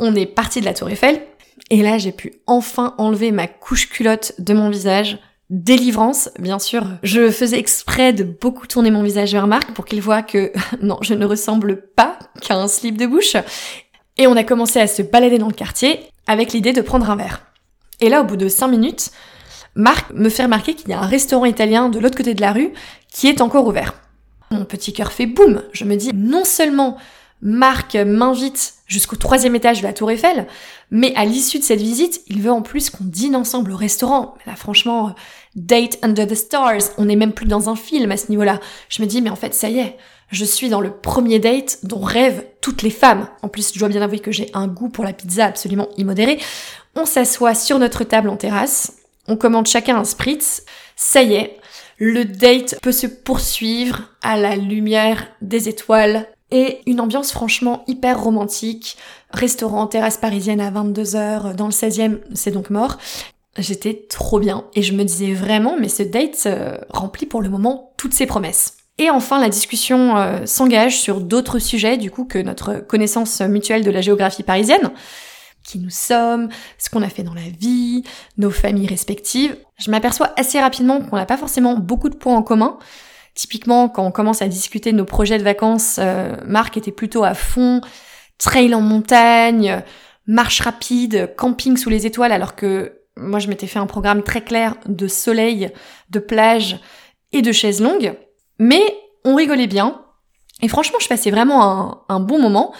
on 0.00 0.16
est 0.16 0.26
parti 0.26 0.58
de 0.58 0.64
la 0.64 0.74
tour 0.74 0.90
Eiffel. 0.90 1.22
Et 1.70 1.80
là, 1.80 1.96
j'ai 1.96 2.10
pu 2.10 2.42
enfin 2.48 2.92
enlever 2.98 3.30
ma 3.30 3.46
couche 3.46 3.88
culotte 3.88 4.32
de 4.40 4.52
mon 4.52 4.68
visage 4.68 5.16
délivrance, 5.48 6.30
bien 6.40 6.58
sûr. 6.58 6.84
Je 7.04 7.30
faisais 7.30 7.56
exprès 7.56 8.12
de 8.12 8.24
beaucoup 8.24 8.66
tourner 8.66 8.90
mon 8.90 9.04
visage 9.04 9.30
vers 9.30 9.46
Marc 9.46 9.72
pour 9.74 9.84
qu'il 9.84 10.02
voit 10.02 10.22
que 10.22 10.50
non, 10.82 10.98
je 11.02 11.14
ne 11.14 11.24
ressemble 11.24 11.80
pas 11.94 12.18
qu'à 12.40 12.56
un 12.56 12.66
slip 12.66 12.96
de 12.96 13.06
bouche. 13.06 13.36
Et 14.16 14.26
on 14.26 14.34
a 14.34 14.42
commencé 14.42 14.80
à 14.80 14.88
se 14.88 15.02
balader 15.02 15.38
dans 15.38 15.46
le 15.46 15.54
quartier 15.54 16.00
avec 16.26 16.52
l'idée 16.52 16.72
de 16.72 16.80
prendre 16.80 17.08
un 17.10 17.16
verre. 17.16 17.46
Et 18.00 18.08
là, 18.08 18.22
au 18.22 18.24
bout 18.24 18.36
de 18.36 18.48
cinq 18.48 18.66
minutes, 18.66 19.12
Marc 19.76 20.10
me 20.14 20.30
fait 20.30 20.42
remarquer 20.42 20.74
qu'il 20.74 20.88
y 20.88 20.94
a 20.94 20.98
un 20.98 21.06
restaurant 21.06 21.44
italien 21.44 21.90
de 21.90 22.00
l'autre 22.00 22.16
côté 22.16 22.34
de 22.34 22.40
la 22.40 22.52
rue 22.52 22.72
qui 23.08 23.28
est 23.28 23.40
encore 23.40 23.68
ouvert. 23.68 23.94
Mon 24.50 24.64
petit 24.64 24.92
cœur 24.92 25.12
fait 25.12 25.26
boum. 25.26 25.62
Je 25.72 25.84
me 25.84 25.94
dis, 25.94 26.10
non 26.12 26.44
seulement 26.44 26.98
Marc 27.42 27.94
m'invite 27.94 28.74
jusqu'au 28.86 29.16
troisième 29.16 29.54
étage 29.54 29.80
de 29.80 29.86
la 29.86 29.92
Tour 29.92 30.10
Eiffel, 30.10 30.46
mais 30.90 31.14
à 31.16 31.24
l'issue 31.24 31.58
de 31.58 31.64
cette 31.64 31.80
visite, 31.80 32.22
il 32.26 32.42
veut 32.42 32.50
en 32.50 32.62
plus 32.62 32.90
qu'on 32.90 33.04
dîne 33.04 33.36
ensemble 33.36 33.72
au 33.72 33.76
restaurant. 33.76 34.34
Là, 34.46 34.56
franchement, 34.56 35.14
date 35.54 35.98
under 36.02 36.26
the 36.26 36.34
stars, 36.34 36.82
on 36.98 37.04
n'est 37.04 37.16
même 37.16 37.32
plus 37.32 37.46
dans 37.46 37.70
un 37.70 37.76
film 37.76 38.10
à 38.10 38.16
ce 38.16 38.30
niveau-là. 38.30 38.60
Je 38.88 39.00
me 39.00 39.06
dis, 39.06 39.22
mais 39.22 39.30
en 39.30 39.36
fait, 39.36 39.54
ça 39.54 39.70
y 39.70 39.78
est, 39.78 39.96
je 40.30 40.44
suis 40.44 40.68
dans 40.68 40.80
le 40.80 40.90
premier 40.90 41.38
date 41.38 41.78
dont 41.84 42.00
rêvent 42.00 42.44
toutes 42.60 42.82
les 42.82 42.90
femmes. 42.90 43.28
En 43.42 43.48
plus, 43.48 43.72
je 43.72 43.78
dois 43.78 43.88
bien 43.88 44.02
avouer 44.02 44.20
que 44.20 44.32
j'ai 44.32 44.50
un 44.52 44.68
goût 44.68 44.88
pour 44.88 45.04
la 45.04 45.12
pizza 45.12 45.46
absolument 45.46 45.88
immodéré. 45.96 46.38
On 46.94 47.06
s'assoit 47.06 47.54
sur 47.54 47.78
notre 47.78 48.04
table 48.04 48.28
en 48.28 48.36
terrasse, 48.36 48.92
on 49.28 49.36
commande 49.36 49.66
chacun 49.66 49.96
un 49.96 50.04
spritz. 50.04 50.64
Ça 50.96 51.22
y 51.22 51.34
est, 51.34 51.56
le 51.98 52.24
date 52.24 52.78
peut 52.82 52.92
se 52.92 53.06
poursuivre 53.06 54.02
à 54.22 54.36
la 54.36 54.56
lumière 54.56 55.28
des 55.40 55.68
étoiles 55.68 56.26
et 56.50 56.80
une 56.86 57.00
ambiance 57.00 57.32
franchement 57.32 57.84
hyper 57.86 58.22
romantique. 58.22 58.96
Restaurant, 59.30 59.86
terrasse 59.86 60.16
parisienne 60.16 60.60
à 60.60 60.70
22h 60.70 61.54
dans 61.54 61.66
le 61.66 61.72
16e, 61.72 62.18
c'est 62.34 62.50
donc 62.50 62.70
mort. 62.70 62.98
J'étais 63.58 64.06
trop 64.08 64.38
bien 64.38 64.64
et 64.74 64.82
je 64.82 64.92
me 64.92 65.04
disais 65.04 65.32
vraiment, 65.32 65.76
mais 65.78 65.88
ce 65.88 66.02
date 66.02 66.44
euh, 66.46 66.78
remplit 66.88 67.26
pour 67.26 67.42
le 67.42 67.48
moment 67.48 67.92
toutes 67.96 68.14
ses 68.14 68.26
promesses. 68.26 68.76
Et 68.98 69.10
enfin, 69.10 69.40
la 69.40 69.48
discussion 69.48 70.16
euh, 70.16 70.44
s'engage 70.44 71.00
sur 71.00 71.20
d'autres 71.20 71.58
sujets, 71.58 71.96
du 71.96 72.10
coup, 72.10 72.26
que 72.26 72.38
notre 72.38 72.74
connaissance 72.74 73.40
mutuelle 73.40 73.82
de 73.82 73.90
la 73.90 74.02
géographie 74.02 74.42
parisienne. 74.42 74.90
Qui 75.64 75.78
nous 75.78 75.90
sommes, 75.90 76.48
ce 76.78 76.90
qu'on 76.90 77.02
a 77.02 77.08
fait 77.08 77.22
dans 77.22 77.34
la 77.34 77.48
vie, 77.58 78.04
nos 78.36 78.50
familles 78.50 78.86
respectives. 78.86 79.56
Je 79.78 79.90
m'aperçois 79.90 80.32
assez 80.36 80.60
rapidement 80.60 81.00
qu'on 81.00 81.16
n'a 81.16 81.26
pas 81.26 81.36
forcément 81.36 81.76
beaucoup 81.76 82.08
de 82.08 82.14
points 82.14 82.36
en 82.36 82.42
commun. 82.42 82.78
Typiquement, 83.40 83.88
quand 83.88 84.04
on 84.04 84.10
commence 84.10 84.42
à 84.42 84.48
discuter 84.48 84.92
de 84.92 84.98
nos 84.98 85.06
projets 85.06 85.38
de 85.38 85.42
vacances, 85.42 85.96
euh, 85.98 86.36
Marc 86.44 86.76
était 86.76 86.92
plutôt 86.92 87.24
à 87.24 87.32
fond, 87.32 87.80
trail 88.36 88.74
en 88.74 88.82
montagne, 88.82 89.82
marche 90.26 90.60
rapide, 90.60 91.32
camping 91.38 91.78
sous 91.78 91.88
les 91.88 92.04
étoiles, 92.04 92.32
alors 92.32 92.54
que 92.54 93.00
moi 93.16 93.38
je 93.38 93.48
m'étais 93.48 93.66
fait 93.66 93.78
un 93.78 93.86
programme 93.86 94.22
très 94.22 94.44
clair 94.44 94.74
de 94.84 95.08
soleil, 95.08 95.70
de 96.10 96.18
plage 96.18 96.80
et 97.32 97.40
de 97.40 97.50
chaises 97.50 97.80
longues. 97.80 98.12
Mais 98.58 98.82
on 99.24 99.36
rigolait 99.36 99.66
bien. 99.66 100.02
Et 100.60 100.68
franchement, 100.68 100.98
je 101.00 101.08
passais 101.08 101.30
vraiment 101.30 102.04
un, 102.10 102.20
bon 102.20 102.38
moment. 102.38 102.74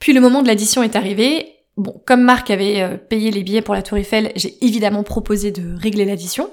Puis 0.00 0.12
le 0.12 0.20
moment 0.20 0.42
de 0.42 0.48
l'addition 0.48 0.82
est 0.82 0.96
arrivé. 0.96 1.46
Bon, 1.76 2.02
comme 2.04 2.22
Marc 2.22 2.50
avait 2.50 2.82
euh, 2.82 2.96
payé 2.96 3.30
les 3.30 3.44
billets 3.44 3.62
pour 3.62 3.74
la 3.74 3.82
Tour 3.82 3.98
Eiffel, 3.98 4.32
j'ai 4.34 4.56
évidemment 4.66 5.04
proposé 5.04 5.52
de 5.52 5.80
régler 5.80 6.06
l'addition. 6.06 6.50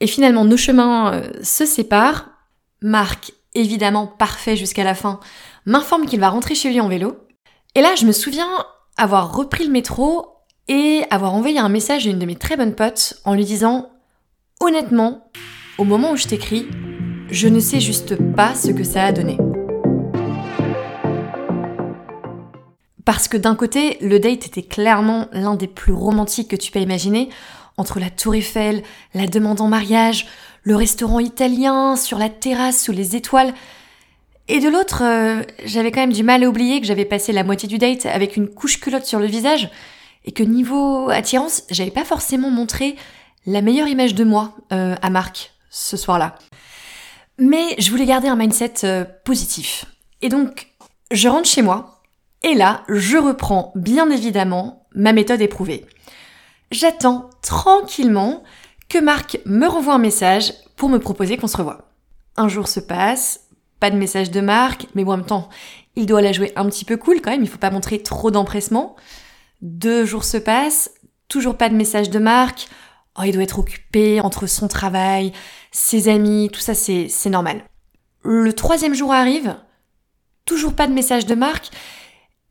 Et 0.00 0.08
finalement, 0.08 0.44
nos 0.44 0.56
chemins 0.56 1.14
euh, 1.14 1.30
se 1.40 1.66
séparent. 1.66 2.33
Marc, 2.84 3.32
évidemment 3.54 4.06
parfait 4.06 4.56
jusqu'à 4.56 4.84
la 4.84 4.94
fin, 4.94 5.18
m'informe 5.64 6.04
qu'il 6.04 6.20
va 6.20 6.28
rentrer 6.28 6.54
chez 6.54 6.68
lui 6.68 6.82
en 6.82 6.88
vélo. 6.88 7.16
Et 7.74 7.80
là, 7.80 7.94
je 7.96 8.04
me 8.04 8.12
souviens 8.12 8.46
avoir 8.98 9.34
repris 9.34 9.64
le 9.64 9.72
métro 9.72 10.26
et 10.68 11.02
avoir 11.08 11.32
envoyé 11.32 11.58
un 11.58 11.70
message 11.70 12.06
à 12.06 12.10
une 12.10 12.18
de 12.18 12.26
mes 12.26 12.36
très 12.36 12.58
bonnes 12.58 12.74
potes 12.74 13.14
en 13.24 13.32
lui 13.32 13.46
disant 13.46 13.88
Honnêtement, 14.60 15.30
au 15.78 15.84
moment 15.84 16.10
où 16.10 16.16
je 16.16 16.26
t'écris, 16.26 16.68
je 17.30 17.48
ne 17.48 17.58
sais 17.58 17.80
juste 17.80 18.16
pas 18.34 18.54
ce 18.54 18.70
que 18.70 18.84
ça 18.84 19.04
a 19.04 19.12
donné. 19.12 19.38
Parce 23.06 23.28
que 23.28 23.38
d'un 23.38 23.54
côté, 23.54 23.96
le 24.02 24.20
date 24.20 24.44
était 24.44 24.62
clairement 24.62 25.28
l'un 25.32 25.54
des 25.54 25.68
plus 25.68 25.94
romantiques 25.94 26.50
que 26.50 26.56
tu 26.56 26.70
peux 26.70 26.80
imaginer, 26.80 27.30
entre 27.78 27.98
la 27.98 28.10
tour 28.10 28.34
Eiffel, 28.34 28.82
la 29.14 29.26
demande 29.26 29.62
en 29.62 29.68
mariage, 29.68 30.26
le 30.64 30.76
restaurant 30.76 31.20
italien, 31.20 31.94
sur 31.94 32.18
la 32.18 32.28
terrasse 32.28 32.82
sous 32.82 32.92
les 32.92 33.16
étoiles. 33.16 33.54
Et 34.48 34.60
de 34.60 34.68
l'autre, 34.68 35.02
euh, 35.02 35.42
j'avais 35.64 35.90
quand 35.90 36.00
même 36.00 36.12
du 36.12 36.22
mal 36.22 36.42
à 36.42 36.48
oublier 36.48 36.80
que 36.80 36.86
j'avais 36.86 37.04
passé 37.04 37.32
la 37.32 37.44
moitié 37.44 37.68
du 37.68 37.78
date 37.78 38.06
avec 38.06 38.36
une 38.36 38.48
couche 38.48 38.80
culotte 38.80 39.04
sur 39.04 39.20
le 39.20 39.26
visage, 39.26 39.70
et 40.24 40.32
que 40.32 40.42
niveau 40.42 41.10
attirance, 41.10 41.62
j'avais 41.70 41.90
pas 41.90 42.04
forcément 42.04 42.50
montré 42.50 42.96
la 43.46 43.60
meilleure 43.60 43.88
image 43.88 44.14
de 44.14 44.24
moi 44.24 44.54
euh, 44.72 44.96
à 45.00 45.10
Marc 45.10 45.52
ce 45.70 45.96
soir-là. 45.96 46.36
Mais 47.38 47.74
je 47.78 47.90
voulais 47.90 48.06
garder 48.06 48.28
un 48.28 48.36
mindset 48.36 48.84
euh, 48.84 49.04
positif. 49.24 49.84
Et 50.22 50.30
donc, 50.30 50.68
je 51.10 51.28
rentre 51.28 51.48
chez 51.48 51.62
moi, 51.62 52.02
et 52.42 52.54
là, 52.54 52.84
je 52.88 53.18
reprends 53.18 53.72
bien 53.74 54.10
évidemment 54.10 54.86
ma 54.94 55.12
méthode 55.12 55.40
éprouvée. 55.40 55.84
J'attends 56.70 57.28
tranquillement 57.42 58.42
que 58.88 58.98
Marc 58.98 59.38
me 59.46 59.66
renvoie 59.66 59.94
un 59.94 59.98
message 59.98 60.52
pour 60.76 60.88
me 60.88 60.98
proposer 60.98 61.36
qu'on 61.36 61.46
se 61.46 61.56
revoie. 61.56 61.90
Un 62.36 62.48
jour 62.48 62.68
se 62.68 62.80
passe, 62.80 63.48
pas 63.80 63.90
de 63.90 63.96
message 63.96 64.30
de 64.30 64.40
Marc, 64.40 64.86
mais 64.94 65.04
bon, 65.04 65.12
en 65.12 65.16
même 65.18 65.26
temps, 65.26 65.48
il 65.96 66.06
doit 66.06 66.22
la 66.22 66.32
jouer 66.32 66.52
un 66.56 66.66
petit 66.66 66.84
peu 66.84 66.96
cool 66.96 67.20
quand 67.20 67.30
même, 67.30 67.42
il 67.42 67.48
faut 67.48 67.58
pas 67.58 67.70
montrer 67.70 68.02
trop 68.02 68.30
d'empressement. 68.30 68.96
Deux 69.62 70.04
jours 70.04 70.24
se 70.24 70.36
passent, 70.36 70.90
toujours 71.28 71.56
pas 71.56 71.68
de 71.68 71.74
message 71.74 72.10
de 72.10 72.18
Marc. 72.18 72.68
Oh, 73.18 73.22
il 73.24 73.32
doit 73.32 73.44
être 73.44 73.60
occupé 73.60 74.20
entre 74.20 74.46
son 74.46 74.66
travail, 74.66 75.32
ses 75.70 76.08
amis, 76.08 76.50
tout 76.52 76.60
ça, 76.60 76.74
c'est, 76.74 77.08
normal. 77.26 77.62
Le 78.24 78.52
troisième 78.52 78.94
jour 78.94 79.12
arrive, 79.12 79.56
toujours 80.44 80.74
pas 80.74 80.88
de 80.88 80.92
message 80.92 81.26
de 81.26 81.34
Marc. 81.34 81.70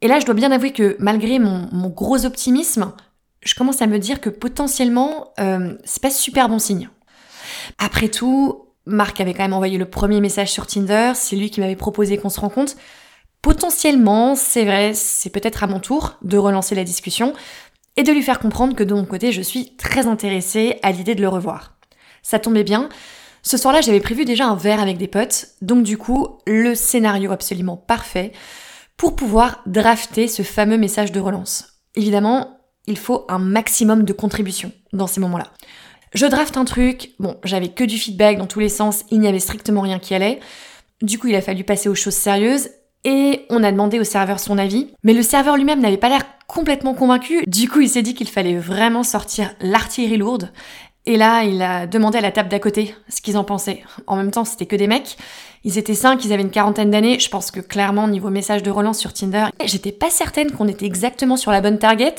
Et 0.02 0.08
là, 0.08 0.20
je 0.20 0.25
dois 0.25 0.36
bien 0.36 0.52
avouer 0.52 0.72
que 0.72 0.96
malgré 1.00 1.40
mon 1.40 1.90
gros 1.90 2.25
optimisme, 2.25 2.94
je 3.44 3.56
commence 3.56 3.82
à 3.82 3.88
me 3.88 4.00
dire 4.00 4.22
que 4.22 4.30
potentiellement, 4.30 5.34
euh, 5.40 5.76
c'est 5.84 6.02
pas 6.02 6.10
super 6.10 6.50
bon 6.50 6.60
signe. 6.60 6.90
Après 7.78 8.10
tout, 8.10 8.68
Marc 8.86 9.22
avait 9.22 9.34
quand 9.34 9.44
même 9.44 9.54
envoyé 9.54 9.78
le 9.78 9.90
premier 9.90 10.22
message 10.22 10.52
sur 10.52 10.68
Tinder, 10.68 11.14
c'est 11.16 11.36
lui 11.36 11.50
qui 11.50 11.60
m'avait 11.60 11.76
proposé 11.76 12.18
qu'on 12.18 12.30
se 12.30 12.40
rencontre. 12.40 12.74
Potentiellement, 13.42 14.36
c'est 14.36 14.66
vrai, 14.66 14.94
c'est 14.94 15.30
peut-être 15.30 15.64
à 15.64 15.68
mon 15.68 15.80
tour 15.80 16.18
de 16.22 16.38
relancer 16.38 16.76
la 16.76 16.84
discussion 16.84 17.34
et 17.98 18.04
de 18.04 18.12
lui 18.12 18.24
faire 18.24 18.40
comprendre 18.40 18.76
que 18.76 18.84
de 18.84 18.94
mon 18.94 19.06
côté, 19.06 19.32
je 19.32 19.42
suis 19.42 19.76
très 19.76 20.08
intéressée 20.08 20.80
à 20.82 20.92
l'idée 20.92 21.16
de 21.16 21.22
le 21.22 21.28
revoir. 21.28 21.76
Ça 22.22 22.40
tombait 22.40 22.64
bien. 22.64 22.90
Ce 23.42 23.58
soir-là, 23.58 23.82
j'avais 23.82 24.00
prévu 24.00 24.24
déjà 24.24 24.48
un 24.48 24.56
verre 24.56 24.80
avec 24.80 24.98
des 24.98 25.10
potes, 25.10 25.48
donc 25.62 25.84
du 25.84 25.98
coup, 25.98 26.38
le 26.48 26.76
scénario 26.76 27.32
absolument 27.32 27.76
parfait 27.76 28.32
pour 28.96 29.16
pouvoir 29.16 29.62
drafter 29.66 30.28
ce 30.28 30.44
fameux 30.44 30.78
message 30.78 31.12
de 31.12 31.20
relance. 31.20 31.82
Évidemment, 31.96 32.62
il 32.88 32.98
faut 32.98 33.25
un 33.30 33.40
maximum 33.40 34.04
de 34.04 34.13
contributions 34.13 34.72
dans 34.92 35.08
ces 35.08 35.20
moments-là. 35.22 35.48
Je 36.13 36.25
draft 36.25 36.58
un 36.58 36.66
truc, 36.66 37.12
bon, 37.20 37.38
j'avais 37.44 37.70
que 37.70 37.84
du 37.84 37.98
feedback 37.98 38.38
dans 38.38 38.46
tous 38.46 38.60
les 38.60 38.70
sens, 38.70 39.04
il 39.10 39.20
n'y 39.20 39.28
avait 39.28 39.40
strictement 39.40 39.82
rien 39.82 40.00
qui 40.00 40.13
allait. 40.13 40.40
Du 41.02 41.18
coup, 41.18 41.28
il 41.28 41.36
a 41.36 41.42
fallu 41.42 41.63
passer 41.63 41.90
aux 41.90 41.96
choses 41.96 42.13
sérieuses 42.13 42.70
et 43.04 43.46
on 43.50 43.63
a 43.63 43.72
demandé 43.72 44.00
au 44.00 44.04
serveur 44.04 44.40
son 44.40 44.58
avis. 44.58 44.94
Mais 45.04 45.13
le 45.13 45.24
serveur 45.24 45.58
lui-même 45.58 45.82
n'avait 45.82 45.98
pas 45.98 46.10
l'air 46.10 46.24
complètement 46.48 46.94
convaincu. 46.94 47.44
Du 47.48 47.68
coup, 47.68 47.82
il 47.82 47.90
s'est 47.90 48.04
dit 48.04 48.13
qu'il 48.13 48.30
fallait 48.30 48.58
vraiment 48.58 49.04
sortir 49.04 49.54
l'artillerie 49.60 50.18
lourde. 50.18 50.52
Et 51.06 51.18
là, 51.18 51.44
il 51.44 51.62
a 51.62 51.86
demandé 51.86 52.20
à 52.20 52.22
la 52.22 52.32
table 52.32 52.48
d'à 52.48 52.60
côté 52.60 52.96
ce 53.10 53.22
qu'ils 53.22 53.38
en 53.38 53.44
pensaient. 53.44 53.84
En 54.08 54.16
même 54.16 54.32
temps, 54.32 54.46
c'était 54.46 54.66
que 54.66 54.75
des 54.78 54.88
mecs. 54.88 55.18
Ils 55.66 55.78
étaient 55.78 55.96
cinq, 55.96 56.24
ils 56.24 56.32
avaient 56.32 56.44
une 56.44 56.52
quarantaine 56.52 56.92
d'années. 56.92 57.20
Je 57.20 57.30
pense 57.30 57.52
que 57.52 57.60
clairement, 57.60 58.08
niveau 58.08 58.30
message 58.30 58.63
de 58.63 58.72
relance 58.72 59.00
sur 59.00 59.12
Tinder, 59.12 59.48
j'étais 59.66 59.92
pas 59.92 60.10
certaine 60.10 60.52
qu'on 60.52 60.68
était 60.70 60.86
exactement 60.86 61.36
sur 61.36 61.52
la 61.52 61.60
bonne 61.60 61.80
target. 61.80 62.16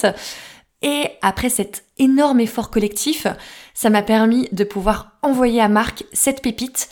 Et 0.85 1.09
après 1.23 1.49
cet 1.49 1.85
énorme 1.99 2.41
effort 2.41 2.71
collectif, 2.71 3.27
ça 3.73 3.89
m'a 3.89 4.03
permis 4.03 4.49
de 4.53 4.65
pouvoir 4.65 5.13
envoyer 5.23 5.63
à 5.63 5.69
Marc 5.69 6.05
cette 6.13 6.43
pépite. 6.43 6.91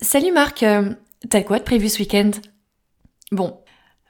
Salut 0.00 0.32
Marc, 0.32 0.62
euh, 0.62 0.88
t'as 1.28 1.42
quoi 1.42 1.58
de 1.58 1.64
prévu 1.64 1.90
ce 1.90 1.98
week-end? 1.98 2.30
Bon, 3.32 3.58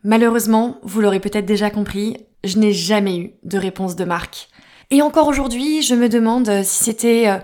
malheureusement, 0.05 0.79
vous 0.85 1.01
l'aurez 1.01 1.19
peut-être 1.19 1.45
déjà 1.45 1.71
compris, 1.71 2.17
je 2.45 2.59
n'ai 2.59 2.73
jamais 2.73 3.19
eu 3.19 3.31
de 3.43 3.59
réponse 3.59 3.97
de 3.97 4.05
Marc. 4.05 4.49
Et 4.93 5.03
encore 5.03 5.27
aujourd'hui, 5.27 5.83
je 5.83 5.97
me 5.97 6.09
demande 6.09 6.63
si 6.63 6.85
c'était 6.85 7.27
euh, 7.27 7.39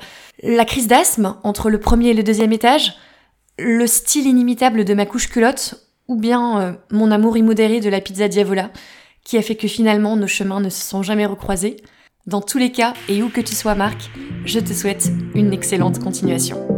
la 0.44 0.64
crise 0.64 0.86
d'asthme 0.86 1.36
entre 1.42 1.68
le 1.68 1.80
premier 1.80 2.10
et 2.10 2.14
le 2.14 2.22
deuxième 2.22 2.52
étage, 2.52 2.94
le 3.58 3.88
style 3.88 4.28
inimitable 4.28 4.84
de 4.84 4.94
ma 4.94 5.04
couche 5.04 5.28
culotte, 5.28 5.74
ou 6.06 6.14
bien 6.14 6.60
euh, 6.60 6.72
mon 6.92 7.10
amour 7.10 7.36
immodéré 7.36 7.80
de 7.80 7.90
la 7.90 8.00
pizza 8.00 8.28
Diavola, 8.28 8.70
qui 9.24 9.38
a 9.38 9.42
fait 9.42 9.56
que 9.56 9.68
finalement 9.68 10.16
nos 10.16 10.26
chemins 10.26 10.60
ne 10.60 10.70
se 10.70 10.82
sont 10.82 11.02
jamais 11.02 11.26
recroisés. 11.26 11.76
Dans 12.26 12.40
tous 12.40 12.58
les 12.58 12.70
cas, 12.70 12.94
et 13.08 13.22
où 13.22 13.28
que 13.28 13.40
tu 13.40 13.54
sois 13.54 13.74
Marc, 13.74 14.10
je 14.44 14.60
te 14.60 14.72
souhaite 14.72 15.10
une 15.34 15.52
excellente 15.52 15.98
continuation. 15.98 16.71